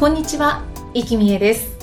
[0.00, 0.64] こんにちは、
[0.94, 1.76] 生きみえです。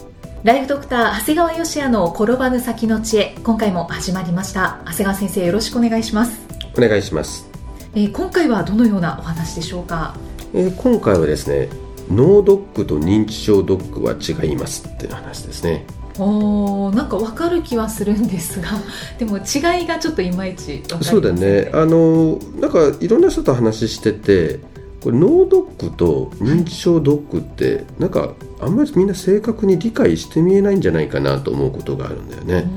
[0.44, 4.80] ライフドクター長谷川芳也の転ばぬ先の知恵今回も始まりました。
[4.86, 6.40] 長谷川先生よろしくお願いします。
[6.76, 7.48] お願いします、
[7.94, 10.16] えー今回はどのようなお話でしょうか？
[10.56, 11.70] えー今回はですね
[12.10, 15.86] 脳ドックと認知症ドックは違いますっていう話ですね。
[16.18, 18.70] おーなんかわかる気はするんですが
[19.20, 21.70] でも違いがちょっといまいちわかりませんそうだよね。
[21.72, 24.60] あのなんかいろんな人と話してて
[25.02, 32.68] これ脳ドックと認知症ドックってなんかあんまりみんな正確に理解して見えないんじゃないかなと思うことがあるんだよね、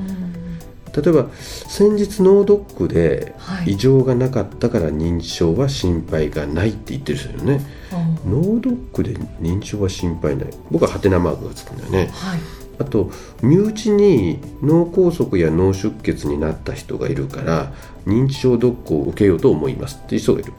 [0.87, 1.03] うん。
[1.03, 3.71] 例えば先日脳ドックではい。
[3.71, 7.65] 異常がなかったから認知症は心配がないって言ってる人いるよね。
[8.25, 10.49] 脳ドックで認知症は心配ない。
[10.69, 12.09] 僕はハテナマークがつくんだよね。
[12.13, 12.39] はい。
[12.79, 13.11] あと
[13.43, 17.73] 身内に脳梗塞や脳出血になった人がいるから
[18.07, 20.53] 認知症ドックを受けようと思いますっていう人がいる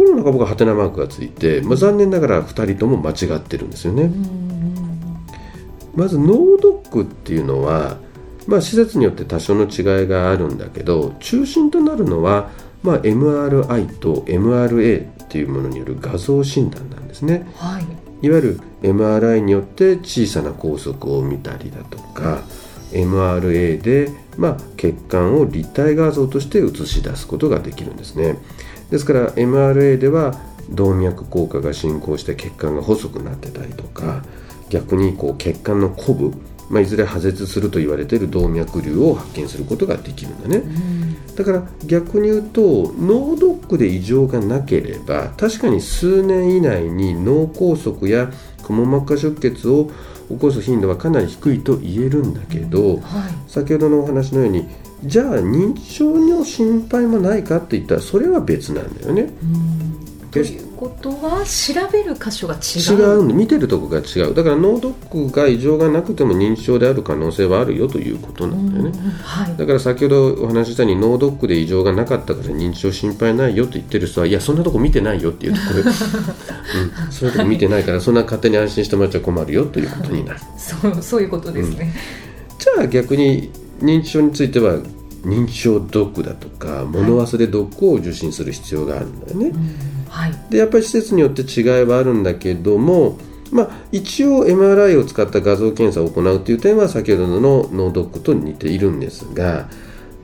[0.00, 4.50] これもなんか僕はハテナマークがついて、まあ、残念ながら2人とも間違ってるんですよね、うん
[5.94, 7.98] まず脳ドックっていうのは、
[8.46, 12.48] まあ、施設によって多少の違いがあるんだけど中心となるのは、
[12.84, 17.44] まあ、MRI と MRA っていうものによる画像診断なんですね。
[17.56, 17.82] はい。
[18.22, 22.42] いわゆる MRI によって小さな拘束を見たりだとか
[22.92, 28.36] MRA で、まあ、血管を立体画像として映し出すことができるんですね
[28.90, 30.34] ですから MRA では
[30.70, 34.22] 動脈硬化が進行して血管が細くなってたりとか
[34.68, 36.32] 逆にこう血管のコブ、
[36.68, 40.62] まあ、いずれ破絶すると言われている動脈瘤を発見することができるんだね、
[41.36, 48.30] だから逆に言うと脳ドックで異常がなければ確かに数年以内に脳梗塞や
[48.62, 49.90] くも膜下出血を
[50.28, 53.50] 起こす頻度はかなり低いと言えるんだけど、はい。
[53.50, 54.68] 先ほどのお話のように
[55.04, 59.32] じゃあ認知症の心配もないかって言ったらそれは別なんだよね。
[60.30, 64.34] ということは調べる箇所が違違ううんで見てるとこが違う。
[64.34, 68.90] だから脳ドックが異常がなくても認知症である可能性はあるよということなんだよね。
[68.90, 69.56] うんはい。
[69.56, 80.40] だから先ほどお話ししたように脳ドックで異常がなかったから認知症心配ないよと言ってる人はいやそんなとこ見てないよっていうところ、 うん、そんなとこ見てないからそんな勝手に安心してもらっちゃ困るよということになる。
[80.56, 81.92] そうそういうことですね、
[82.58, 83.50] じゃあ逆に
[83.80, 84.74] 認知症については
[85.22, 89.52] 認知症ドックだとか物忘れドックを受診する必要があるんだよね、
[90.08, 90.32] はい。
[90.50, 93.18] でやっぱり施設によって違いはあるんだけども
[93.50, 99.68] まあ、一応 MRI を使った画像検査を行うという点は先ほどの脳ドックと似ているんですが、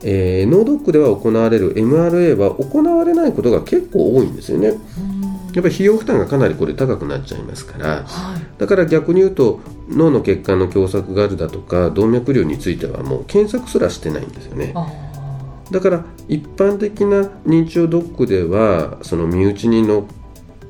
[0.01, 4.67] えー脳ドックでは行われる MRA は行われないことが結構多いんですよね。
[5.53, 9.59] やっぱり費用負担がかなりこれ高くなっちゃいますからはいだから逆に言うと
[9.89, 14.73] 脳の血管の狭窄があるだとか動脈瘤についてはもう検索すらしてないんですよね。
[14.75, 14.87] あ
[15.71, 20.07] だから一般的な認知症ドックではその身内にの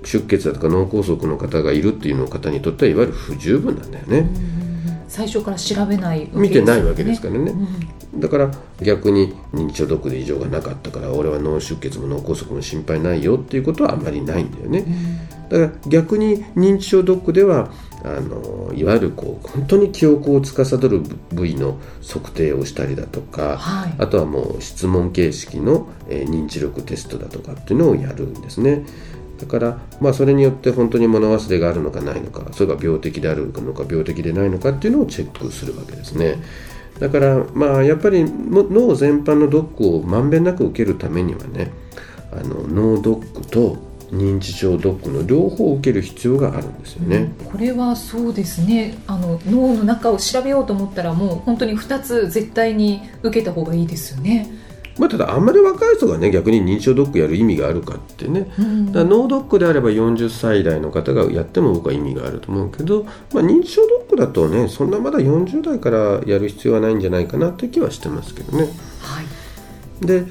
[0.04, 4.30] 出血だとか脳梗塞の方がいるっていうの方にとってはいわゆる不十分なんだよね。
[4.34, 4.68] ー
[5.08, 14.86] 最初から調べないわけ見てないわけですからねうんだから逆に認知症ドックで異常がなかったから俺は脳出血も脳梗塞も心配ないよっていうことはあんまりないんだよね。
[15.50, 17.70] だから逆に認知症ドックでは
[18.04, 28.86] あのいわゆるこう本当に記憶を司る部位の測定をしたりだとか、はいあとはもう質問形式の、えー認知力テストだとかっていうのをやるんですね。
[29.40, 36.38] だから、まあ、それによって本当に物忘れがあるのかないのかそれが病的であるのか病的でないのかっていうのをチェックするわけですね。
[37.00, 41.72] だから、まあ、やっぱりも脳全般のドックをまんべんなく受けるためにはね
[42.32, 43.78] あの脳ドックと
[44.12, 47.32] 認知症ドックの両方を受ける必要があるんですよね。
[47.52, 54.50] これはそうですねあの脳の中を調べようと思ったらもう本当に2つ絶対に受けた方がいいですよね。
[54.98, 68.64] まあ、ただあんまり若い人がね逆に認知症ドックやる意味があるかってねうんだ脳ドックであれば40歳代の方がやっても僕は意味があると思うけど、まあ、認知症ドックだとねそんなまだ40代からやる必要はないんじゃないかなって気はしてますけどね。
[69.02, 69.26] はい
[70.02, 70.26] で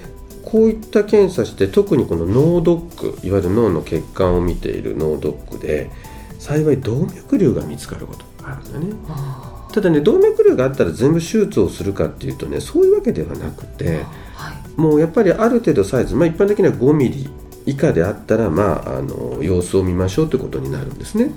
[0.46, 5.90] こういった検査して特にこの脳ドックいわゆる脳の血管を見ている脳ドックで
[6.38, 8.86] 幸い動脈瘤が見つかることがあるんだね。
[9.08, 14.04] あただね動脈瘤があったら全部手術をするかっていうとねそういうわけではなくてー
[14.34, 17.28] はいもうやっぱりある程度サイズ、まあ、一般的には5ミリ
[17.64, 21.32] 以下であったら、まあ、あの様子を見ましょうということになるんですね。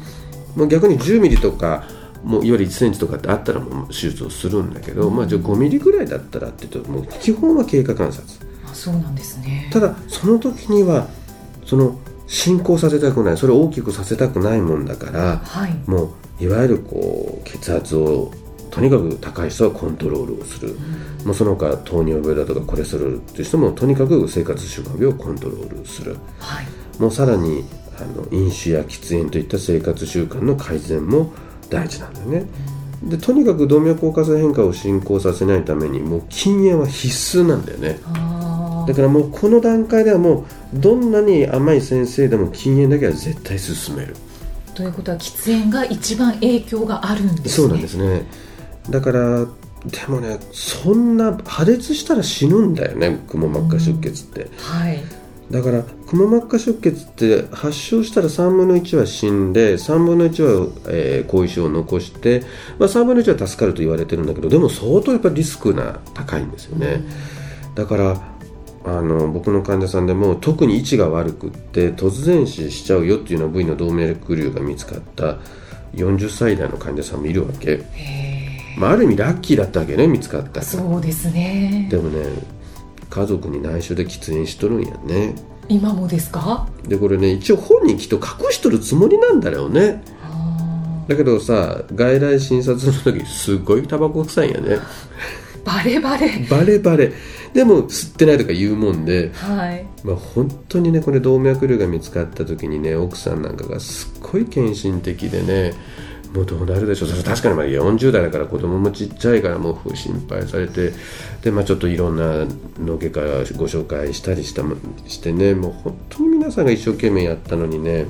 [0.55, 1.85] もう逆に10ミリとか
[2.23, 9.69] もういわゆる1センチとかってあったらもう手術をするんだけど、まあ、じゃあ5ミリぐらいだったらって言うともう基本は経過観察あそうなんですね。
[9.71, 11.07] ただその時には
[11.65, 15.73] その進行させたくないそれを大きくさせたくないもんだから、はい。
[15.87, 18.31] もういわゆるこう血圧を
[18.71, 20.77] とにかく高い人はコントロールをする、
[21.25, 26.17] もうその他糖尿病だとかコレステロールっていう人もとにかく生活習慣病をコントロールする。
[26.39, 26.67] はい。
[26.99, 27.65] もうさらに
[27.97, 31.33] あの飲酒や喫煙といった生活習慣の改善も
[31.69, 32.45] 大事なんだよね。
[33.03, 37.99] でとにかく動脈硬化性変化を進行させないためにもう禁煙は必須なんだよね。
[38.83, 44.15] あだからもうこの段階ではもうどんなに甘い先生でも禁煙だけは絶対進める。
[44.15, 47.49] ーということは喫煙が一番影響があるんですね。
[47.49, 48.23] そうなんですね。
[48.89, 49.45] だから
[49.85, 55.01] でもねそんな破裂したら死ぬんだよねくも膜下出血って、はい。
[55.51, 62.43] だからくも膜下出血って発症したら3分の1は死んで3分の1は、えー後遺症を残して、
[62.77, 67.03] まあ、3分の1は助かると言われてるんだけどでも相当やっぱりリスクが高いんですよね、
[67.75, 68.21] だから
[68.85, 75.37] あの僕の患者さんでも特に位置が悪くって突然死しちゃうよっていうような部位の動脈瘤が見つかった
[75.93, 81.87] 40歳代の患者さんもいるわけ、へまあ、ある意味ラッキーだったわけね見つかったーそうですね。
[81.91, 82.23] でもね
[83.09, 85.35] 家族に内緒で喫煙しとるんやね。
[85.67, 86.67] 今もですか？
[86.87, 90.03] でこれね一応本人きっと隠しとるつもりなんだろうね。
[90.23, 94.75] あだけどさ外来診察の時すっごいタバコ臭いんやね。
[94.75, 94.79] ー
[95.65, 96.45] バレバレ。
[96.49, 97.11] バレバレ。
[97.53, 99.85] でも吸ってないとか言うもんではい。
[100.03, 105.73] まあ、本当にねこれ動脈瘤が見つかった時にね奥さんなんかがすっごい献身的でね
[106.33, 107.09] もうどうなるでしょう。
[107.09, 110.93] それ確かにまあ40代だから子供もちっちゃいからもう心配されて
[111.41, 112.45] で、まあ、ちょっといろんな
[112.79, 113.21] 脳外科
[113.57, 114.75] ご紹介したりしたも
[115.07, 118.05] してねもう本当に皆さんが一生懸命やったのにね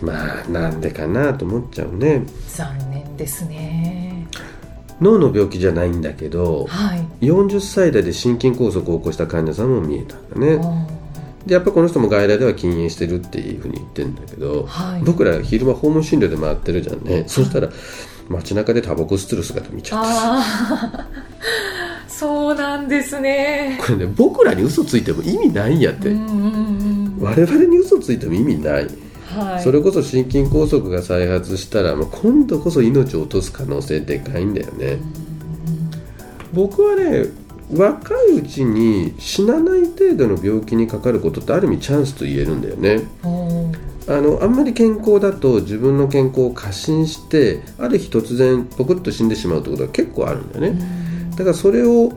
[0.00, 2.24] まあなんでかなと思っちゃうね。
[2.48, 3.99] 残念ですね
[5.00, 7.26] 脳の病気じゃないんだけどはい。
[7.26, 10.60] 40歳代で心筋梗塞を起こした患者さんも見えたんだね。
[10.62, 11.00] あ
[11.46, 15.02] でやっぱこの人も外来では禁煙してるっていうふうに言ってるんだけど、はい。
[15.02, 17.70] 僕ら昼間訪問診療で回ってるじゃんね、そしたら
[18.28, 20.20] 街中でタバコ吸ってる姿見ちゃってさ。
[20.22, 21.30] あー。
[22.08, 23.78] そうなんですね。
[23.80, 27.16] これね僕らに嘘ついても意味ないんやって、うんうんうん。
[27.20, 28.86] 我々に嘘ついても意味ない、
[29.34, 29.62] はい。
[29.62, 34.98] それこそ心筋梗塞が再発したらもう今度こそ命を落とす可能性でかいんだよね、
[36.52, 37.26] 僕はね
[37.72, 43.02] 若いうちに死なない程度の病気にかかることってある意味チャンスと言えるんだよね。
[44.08, 50.80] あのあんまり健康だと自分の健康を過信してある日突然ポクッと死んでしまうってことが結構あるんだよね。
[51.36, 52.12] だからそれを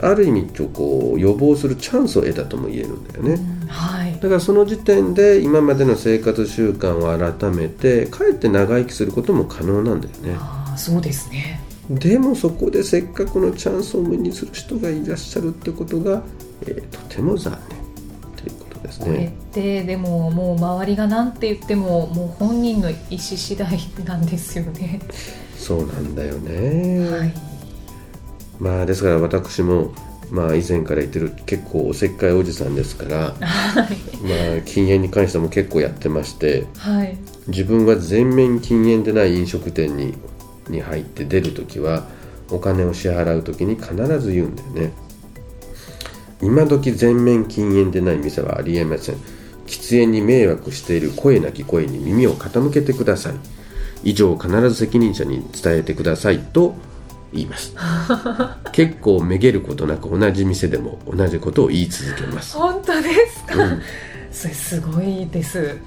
[0.00, 3.30] ある意味こう予防するチャンスを得たとも言えるんだよね。
[3.32, 3.53] はい
[4.24, 10.34] だからその時点で今までの生活習慣を改めてかえって長生きすることも可能なんだよね。
[10.40, 11.60] あーそうですね。
[11.90, 16.22] でもそこでせっかくのチャンスを無にする人がいらっしゃるってことが、
[16.62, 17.78] えーとても残念。
[18.34, 25.00] ということですこれっねてでももう周りが何て言ってももう本人の意思次第なんですよね。
[25.58, 27.34] そうなんだよね、はい。
[28.58, 29.92] まあですから私も
[30.30, 33.96] まあ以前から言ってる結構おせっかいおじさんですから はい。
[34.22, 37.16] まあ禁煙に関しても結構やってましてはい。
[37.48, 40.14] 自分が全面禁煙でない飲食店に
[40.68, 42.06] に入って出るときは
[42.50, 44.92] お金を支払うときに必ず言うんだよね。
[46.42, 49.16] 今時全面禁煙でない店はありえません。
[49.66, 53.34] 喫煙に迷惑している声なき声に耳を傾けてください。
[54.04, 56.74] 以上必ず責任者に伝えてくださいと
[57.34, 57.74] 言います。
[58.72, 62.56] 結構めげることなく同じ店でも同じことを言い続けます。
[62.56, 63.82] 本当ですか、うん。
[64.30, 65.78] それすごいです。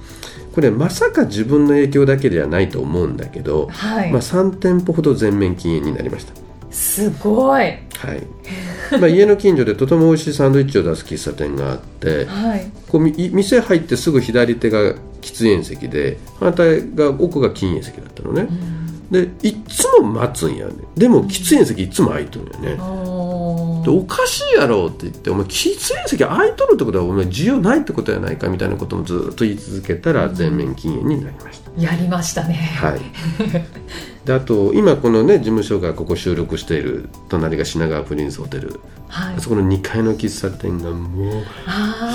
[0.54, 6.34] これまさか自分の影響だけではないと思うんだけど、はい、まあ、3店舗ほど全面禁煙になりました。
[6.72, 7.62] すごい。
[7.62, 7.80] はい。
[9.00, 12.72] まあ家の近所でとても美味しいサンドイッチを出す喫茶店があってはい。
[12.88, 18.48] こうみ店入ってすぐ左手が喫煙席で反対が奥が禁煙席だったのね、
[19.11, 20.73] でいっつも待つんやね。
[20.95, 32.53] でも喫煙席いっつも空いとるんやね、おでおかしいやろって言ってお前喫煙席空いとるってことはお前需要ないってことやないかみたいなこともずっと言い続けたら全面禁煙になりました、やりましたね。
[32.53, 32.99] はい。
[34.25, 38.81] であと今このね事務所がここ収録している隣が品川プリンスホテル。
[39.07, 39.35] はい。
[39.37, 41.43] あそこの2階の喫茶店がもう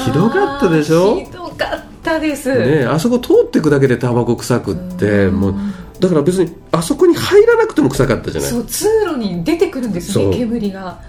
[0.05, 1.17] ひどかったでしょ？
[1.21, 2.55] ひどかったです。
[2.55, 5.41] ねあそこ通ってくだけでタバコ臭くってうん。
[5.41, 5.55] もう
[6.03, 8.51] だから別にあそこに入らなくても臭かったじゃない？
[8.51, 11.01] そう通路に出てくるんですね煙が。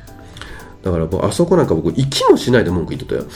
[0.83, 3.25] だから僕あそこなんか僕息もしないで文句言ってたよ。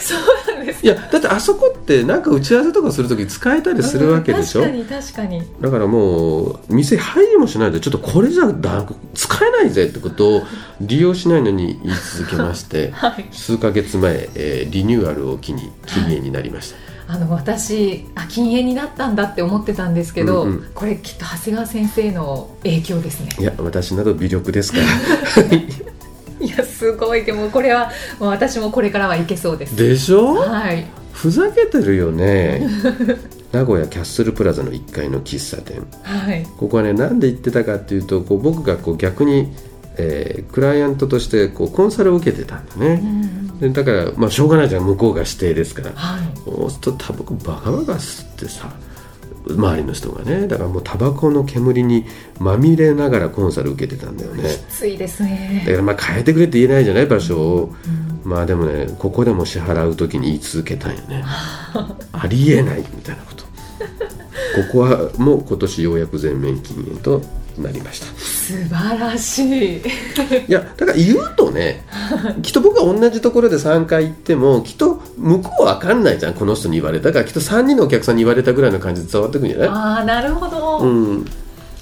[0.00, 0.84] そうなんです。
[0.84, 5.42] いやだってあそこってなんか打ち合わせとかするとき使えたりするわけでしょ、うん確かに確かに。
[5.60, 10.42] だからもう店入りもしないでちょっとこれじゃだ使えないぜってことを
[10.80, 13.26] 利用しないのに言い続けまして はい。
[13.32, 20.70] 数ヶ月前、えーリニューアルを機に禁煙になりました、あの私あ禁煙になったんだって思ってたんですけど、うんうん。
[20.74, 23.30] これきっと長谷川先生の影響ですね。
[23.38, 24.84] いや私など微力ですから。
[26.40, 27.24] いやすごい。
[27.24, 29.76] でもこれはもう私もこれからはいけそうです。
[29.76, 30.34] でしょ？
[30.34, 30.86] はい。
[31.12, 32.66] ふざけてるよね。
[33.52, 35.86] 名古屋キャッスルプラザの1階の喫茶店。
[36.02, 36.44] はい。
[36.56, 39.52] ここはねなんで行ってたかっていうとこう僕がこう逆に、
[39.96, 43.02] えークライアントとしてこうコンサルを受けてたんだね、
[43.60, 46.26] でだから、まあ、しょうがないじゃん向こうが指定ですからはい。
[46.44, 48.72] そうするとタバコバカバカ吸ってさ
[49.46, 50.48] 周りの人がね。
[50.48, 52.06] だからもうタバコの煙に
[52.38, 54.48] まみれながらコンサル受けてたんだよね。
[54.48, 57.74] きついですだねからまあ変えてくれって言えないじゃない場所を、
[58.24, 61.22] まあでもねここでも支払う時に言い続けたんよね。
[62.12, 63.44] ありえないみたいなこと。
[63.44, 63.48] こ
[64.72, 67.20] こはもう今年ようやく全面禁煙と
[67.58, 68.06] なりました。
[68.20, 69.82] 素晴らしい。
[70.48, 71.84] いやだから言うとね
[72.42, 79.68] きっと僕は同じところで3回行ってもきっと向こうは分かんないじゃんこの人に言われたからきっと3人のお客さんに言われたぐらいの感じで伝わってくるんじゃない？
[79.68, 81.24] ああなるほど、うん。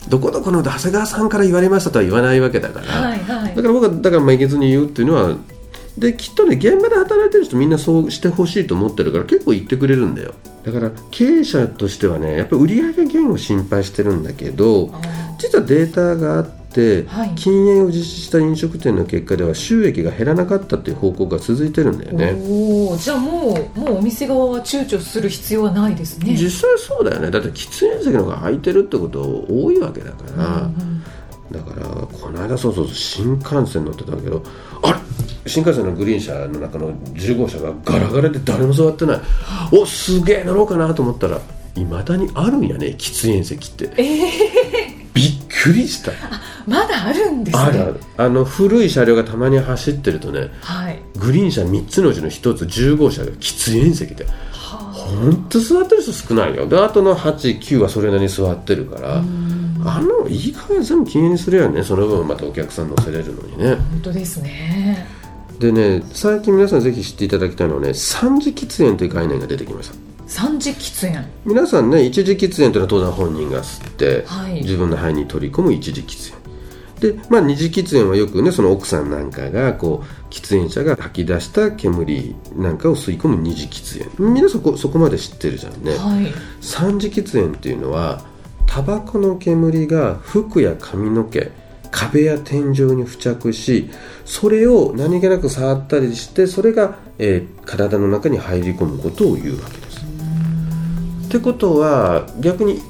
[0.08, 3.54] どこどこの長谷川さんから言われましたとは言わないわけだから、はいはい。
[3.56, 5.34] だから僕はだからめげずに言うっていうのは
[5.96, 10.32] できっとね現場で働いてる人みんなそうしてほしいと思ってるから結構言ってくれるんだよ
[10.64, 15.00] だから経営者としてはねやっぱり売上減を心配してるんだけどあ
[15.42, 17.34] 実はデータがあって、はい。
[17.34, 22.34] 禁煙を実施した飲食店の結果では収益が減らなかったっていう報告が続いてるんだよーね。
[22.48, 26.34] おおじゃあもうもうお店側は躊躇する必要はないですね。
[26.36, 27.30] 実際そうだよね。
[27.30, 31.01] だって喫煙席の方が空いてるってこと多いわけだから、うんうん
[31.50, 34.42] だからこの間そうそうそう新幹線乗ってたけど
[34.82, 34.98] あれ？
[35.46, 39.20] 新幹線のグリーン車の中の10号車がガラガラで誰も座ってない。
[39.72, 41.40] おすげえ乗ろうかなと思ったら
[41.74, 43.90] いまだにあるんやね喫煙席って。
[45.14, 46.12] びっくりした。
[46.66, 47.62] まだあるんですね。
[47.62, 48.00] あるある。
[48.16, 51.02] あの古い車両がたまに走ってるとねはい。
[51.16, 54.24] グリーン車3つのうちの1つ10号車が喫煙席で。
[54.24, 56.68] はほんと座ってる人少ないよ。
[56.68, 59.22] であとの89はそれなりに座ってるから
[59.84, 63.70] あのいい加減全部禁煙にするよねその分またお客さん乗せれるのにね。
[63.72, 65.06] あ本当ですね。
[65.58, 69.94] でね最近皆さんぜひ知っていただきたいのはね三次喫煙という概念が出てきました。
[70.26, 71.24] 三次喫煙。
[71.44, 74.62] 皆さんね一次喫煙というのは当然本人が吸って、はい。
[74.62, 76.42] 自分の肺に取り込む一次喫煙。
[77.14, 84.32] でまあ二次喫煙はよくねその奥さんなんかがこう喫煙者が吐き出した煙なんかを吸い込む二次喫煙。
[84.32, 86.32] 皆さんこそこまで知ってるじゃんね、はい。
[86.60, 88.24] 三次喫煙っていうのは
[88.72, 91.50] タバコの煙が服や髪の毛
[91.90, 93.90] 壁や天井に付着し
[94.24, 100.04] それを何気なく触ったりしてそれが、えー体の中に入り込むことを言うわけです。
[101.26, 102.80] ってことは逆に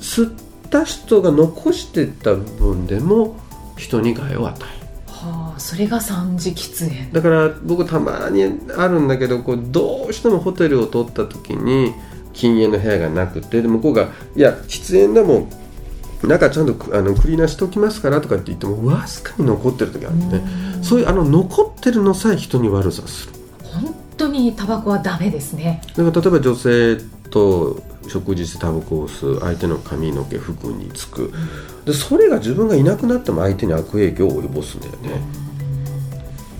[0.00, 0.34] 吸っ
[0.70, 2.42] た人が残してた部
[2.74, 3.36] 分でも
[3.76, 4.86] 人に害を与える。
[5.06, 8.44] はあそれが三次喫煙だから僕たまに
[8.76, 11.94] あるんだけどこうどうしてもホテルを取った時に
[12.36, 15.48] 禁煙の部屋がなくてで向こうが「いや喫煙でも
[16.22, 20.44] 中ちゃんとくあのクリーナーしておきますから」とかって言ってもわずかに残ってる時あるんでね
[20.82, 23.32] そういうあの残ってるのさえ人に悪さする。
[23.62, 25.82] 本当にタバコはダメですね。
[25.96, 26.96] だから例えば女性
[27.30, 31.32] と食事してタバコを吸う相手の髪の毛服につく。
[31.84, 35.20] でそれが自分がいなくなっても相手に悪影響を及ぼすんだよね。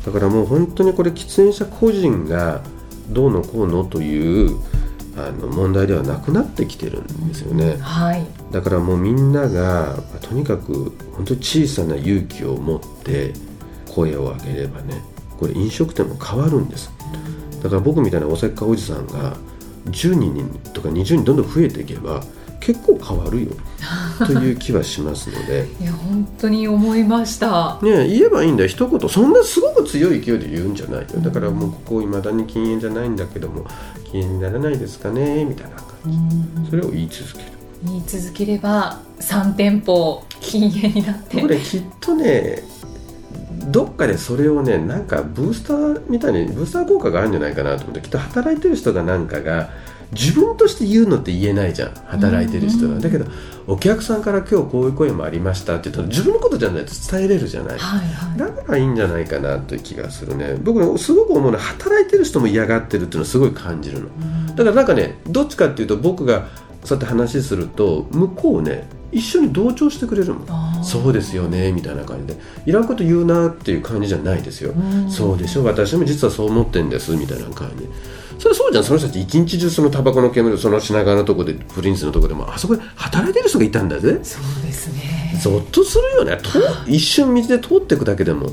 [0.05, 2.61] だからもう本当にこれ喫煙者個人が
[3.09, 4.57] どうのこうのという
[5.17, 7.79] あの問題ではなくなってきてるんですよね。
[7.81, 8.27] はい。
[8.53, 13.33] だからもうみんながまあとにかく本当に小さな勇気を持って
[13.91, 15.03] 声を上げればね
[15.39, 16.91] これ飲食店も変わるんです。
[17.63, 19.37] だから僕みたいなおせっかいおじさんが
[19.87, 22.23] 10人とか20人どんどん増えていけば
[22.67, 23.51] 結構変わるよ。
[24.27, 25.69] という気はしますので。
[25.81, 27.79] いや本当に思いました。
[27.81, 28.69] ね言えばいいんだよ。
[28.69, 31.07] 一言そんなすごく強い勢いで言うんじゃないよ。
[31.19, 33.67] だからもうここいまだに禁煙じゃないんだけども
[34.11, 35.85] 禁煙にならないですかねみたいな感
[36.65, 36.71] じ。
[36.71, 37.45] それを言い続ける。
[37.85, 41.41] 言い続ければ3店舗禁煙になって。
[41.41, 42.65] これきっとね
[43.69, 49.71] どっかでそれをねなんかブースターみたいにブースター効果があるんじゃないかなと思ってきっと働いてる人がなんかが
[50.13, 51.91] 自分として言うのって言えないじゃん。
[52.07, 53.27] 働いてる人うんはだけど
[53.67, 57.79] お客さんから今日こういう声もありましたって言ったら自分のことじゃないと伝えれるじゃない。
[57.79, 58.39] はいはい。
[58.39, 60.57] だからいいんじゃないかなという気がするね。
[60.63, 64.09] 僕ねすごく思うのは働いてる人も嫌がってるっていうのをすごい感じるの。
[64.55, 66.47] だからなんかねどっちかっていうと僕が
[66.85, 70.35] そうやって話すると向こうね一緒に同調してくれる
[70.83, 72.41] そうですよねみたいな感じで。
[72.67, 75.11] いらんこと言うなっていう感じじゃないですよ、うん。
[75.11, 77.89] そうでしょ私も実はそう思ってんですみたいな感じ。
[78.39, 78.85] それそうじゃん。
[78.85, 84.19] その人たち一日中そのタバコの煙その品川のとこでプリンスのとこでもあそこで働いてる人がいたんだぜ。
[84.23, 85.41] そうですね。
[85.43, 86.39] ゾッとするよね。
[86.43, 86.51] と
[86.87, 88.51] 一瞬道で通っていくだけでも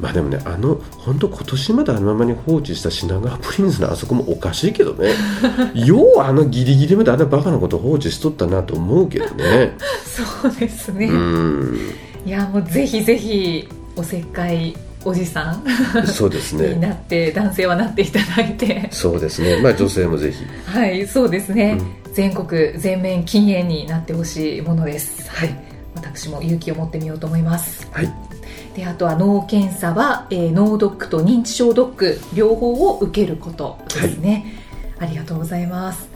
[0.00, 5.12] まあでもねあの本当今年まであのままに放置した品川 プリンスのあそこもおかしいけどね。
[5.74, 9.76] ようあのギリギリまであんなバカなこと放置しとったなと思うけどね。
[10.04, 11.78] そうですね、うん。
[12.26, 15.62] いやもうぜひぜひおせっかいおじさん。
[16.06, 18.88] そうですにねなって男性はなっていただいて。
[18.90, 19.60] そうですね。
[19.62, 20.44] まあ女性もぜひ。
[20.66, 21.78] はいそうですね、
[22.10, 25.28] う全国全面禁煙になってほしいものです。
[25.28, 25.56] はい。
[25.94, 27.86] 私も勇気を持ってみようと思います。
[27.92, 28.33] はい
[28.74, 34.54] であとは脳検査は、えー脳ドックと認知症ドック両方を受けることですね、
[34.98, 36.08] ありがとうございます。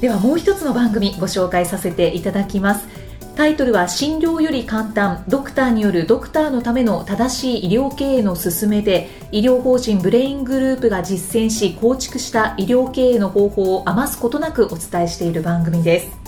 [0.00, 2.88] ではもう一つの番組ご紹介させていただきます。
[3.36, 5.24] タイトルは診療より簡単。
[5.26, 16.19] ドクターによるドクターのための正しい医療経営の勧めで医療法人ブレイングループが実践し構築した医療経営の方法を余すことなくお伝えしている番組です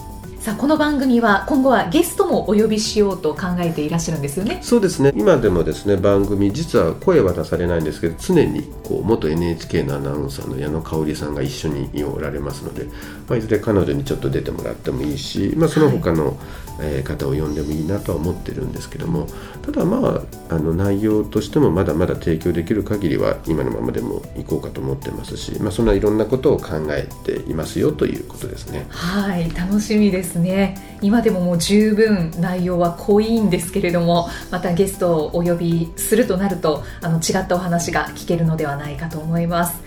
[0.43, 4.59] さあこの番組は今後はゲストもお呼びしようと考えていらっしゃるんですよね。
[4.61, 5.13] そうですね。
[5.15, 12.87] 今でもですね番組実は声は出されないんですけど常にこう元 NHK のアナウンサーの矢野香織さんが一緒におられますので、
[13.29, 16.37] まあ、いずれ彼女にちょっと出てもらってもいいし、まあ、その他の、
[16.81, 19.27] えー方を呼んでもいいなとは思ってるんですけども
[19.63, 28.87] ただまああの内容としてもまだまだ提供できる限りは今のままでもいこうかと思ってますし、まあ、そんないろんなことを考えていますよということですね。
[28.89, 30.99] はい楽しみですね。
[31.01, 39.81] 今でももう十分内容は濃いんですけれどもまたゲストをお呼びするとなるとあの違ったお話が聞けるのではないかと思います、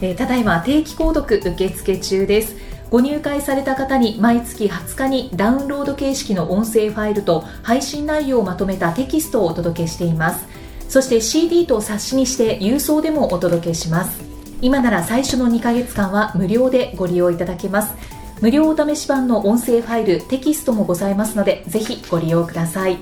[0.00, 2.56] えーただいま定期購読受付中です。
[2.92, 10.44] ご入会された方に毎月20日にダウンロード形式の音声ファイルと配信内容をまとめたテキストをお届けしています。
[10.90, 14.20] そして CD と冊子にして郵送でもお届けします。
[14.60, 17.94] 今なら最初の2ヶ月間は無料でご利用いただけます。
[18.42, 22.98] 無料お試し版の音声ファイルテキストもございますのでぜひご利用ください。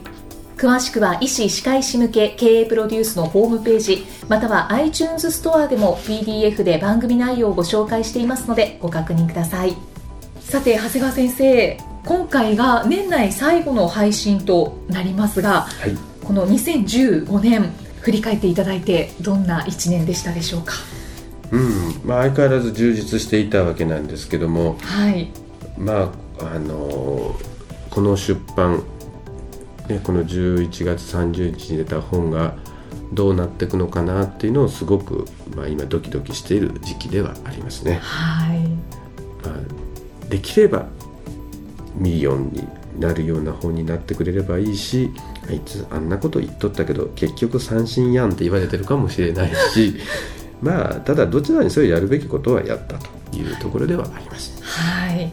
[0.58, 9.74] 詳しくは医師・歯科医師向け経営プロデュースのホームページまたは iTunes ストアでも PDF で番組内容をご紹介していますのでご確認ください。
[10.40, 15.96] さて長谷川先生今回が年内最後の配信となりますがはい。
[16.22, 17.72] この2015年
[18.02, 20.74] 振り返っていただいてどんな1年でしたでしょうか？
[21.50, 22.00] うん。
[22.04, 25.30] まあ、相変わらず充実していたわけなんですけども、はい。
[25.78, 27.36] まああの
[27.90, 28.82] この出版、
[29.88, 32.54] ね、この11月30日に出た本が
[33.12, 37.98] どうなっていくのかなっていうのをすごく、まあ、今ドキドキしている時期ではありますね。
[38.02, 38.60] はい。
[39.44, 40.86] まあ、できれば
[41.96, 45.10] ミリオンになるような本になってくれればいいし
[45.48, 49.96] あいつあんなこと言っとったけど結局三振やんって言われてるかもしれないし
[50.62, 54.62] まあただどちらにせよやるべきことはやったというところではあります。
[54.62, 55.30] はい。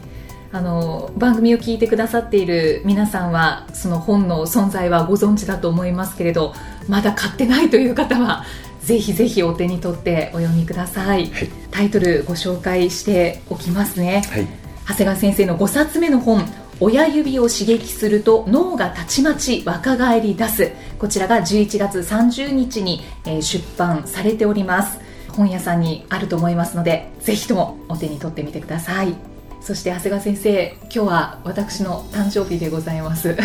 [0.50, 6.54] あの番組を聞いてくださっている皆さんはその本の存在はご存知だと思いますけれど
[6.88, 8.44] まだ買ってないという方は
[8.80, 11.48] ぜひぜひお手に取ってお読みください、はい。
[11.70, 14.22] タイトルご紹介しておきますね。
[14.30, 14.46] はい。
[14.88, 16.42] 長谷川先生の5冊目の本
[16.80, 25.07] 「親指を刺激すると脳がたちまち若返り出す」こちらが11月30日に、えー出版されております
[25.38, 29.14] 本屋さんにあると思いますのでぜひともお手に取ってみてください
[29.60, 33.36] そして長谷川先生今日は私の誕生日でございます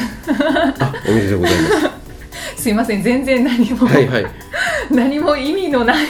[0.79, 2.03] あおめでとうございます。
[2.63, 4.25] すいません全然何も、はいはい
[4.91, 6.07] 何も意味のない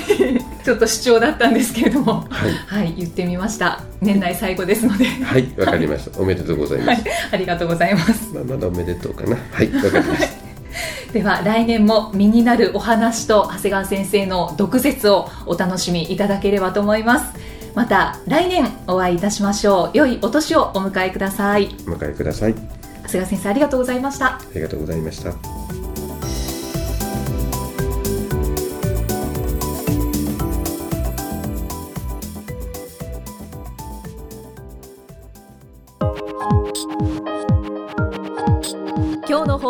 [0.63, 6.19] ちょっと主張だったんですけれどもはいはい言ってみました年内最後ですのではいわかりました。
[6.19, 7.03] おめでとうございます。
[7.31, 9.37] ありがとうございますまあまだおめでとうかな。
[9.51, 10.42] はいわかりました。
[11.13, 17.39] では来年も身になるお話と長谷川先生の毒舌をお楽しみいただければと思います
[17.75, 22.53] また来年お会いいたしましょう良いお年をお迎えくださいお迎えください。
[22.53, 25.82] 長谷川先生ありがとうございましたありがとうございました。